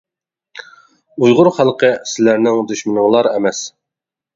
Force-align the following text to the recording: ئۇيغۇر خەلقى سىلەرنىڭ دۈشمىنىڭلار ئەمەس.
ئۇيغۇر 1.21 1.51
خەلقى 1.59 1.93
سىلەرنىڭ 2.15 2.67
دۈشمىنىڭلار 2.75 3.35
ئەمەس. 3.37 3.67